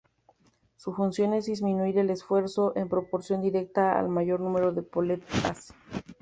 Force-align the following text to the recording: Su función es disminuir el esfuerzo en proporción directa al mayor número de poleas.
Su 0.77 0.95
función 0.95 1.33
es 1.35 1.45
disminuir 1.45 1.99
el 1.99 2.09
esfuerzo 2.09 2.73
en 2.75 2.89
proporción 2.89 3.39
directa 3.39 3.99
al 3.99 4.09
mayor 4.09 4.39
número 4.39 4.71
de 4.71 4.81
poleas. 4.81 5.75